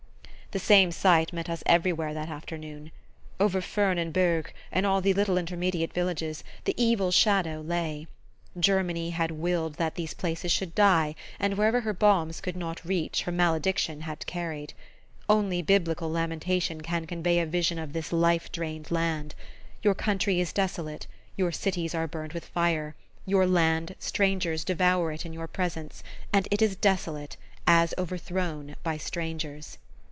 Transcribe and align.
The 0.51 0.59
same 0.59 0.91
sight 0.91 1.31
met 1.31 1.49
us 1.49 1.63
everywhere 1.65 2.13
that 2.13 2.27
afternoon. 2.27 2.91
Over 3.39 3.61
Furnes 3.61 4.01
and 4.01 4.11
Bergues, 4.13 4.51
and 4.69 4.85
all 4.85 4.99
the 4.99 5.13
little 5.13 5.37
intermediate 5.37 5.93
villages, 5.93 6.43
the 6.65 6.73
evil 6.75 7.09
shadow 7.09 7.61
lay. 7.61 8.07
Germany 8.59 9.11
had 9.11 9.31
willed 9.31 9.75
that 9.75 9.95
these 9.95 10.13
places 10.13 10.51
should 10.51 10.75
die, 10.75 11.15
and 11.39 11.53
wherever 11.57 11.79
her 11.79 11.93
bombs 11.93 12.41
could 12.41 12.57
not 12.57 12.83
reach 12.83 13.21
her 13.21 13.31
malediction 13.31 14.01
had 14.01 14.25
carried. 14.25 14.73
Only 15.29 15.61
Biblical 15.61 16.09
lamentation 16.09 16.81
can 16.81 17.07
convey 17.07 17.39
a 17.39 17.45
vision 17.45 17.79
of 17.79 17.93
this 17.93 18.11
life 18.11 18.51
drained 18.51 18.91
land. 18.91 19.35
"Your 19.83 19.95
country 19.95 20.41
is 20.41 20.51
desolate; 20.51 21.07
your 21.37 21.53
cities 21.53 21.95
are 21.95 22.07
burned 22.09 22.33
with 22.33 22.43
fire; 22.43 22.93
your 23.25 23.47
land, 23.47 23.95
strangers 23.99 24.65
devour 24.65 25.13
it 25.13 25.25
in 25.25 25.31
your 25.31 25.47
presence, 25.47 26.03
and 26.33 26.49
it 26.51 26.61
is 26.61 26.75
desolate, 26.75 27.37
as 27.65 27.93
overthrown 27.97 28.75
by 28.83 28.97
strangers." 28.97 29.77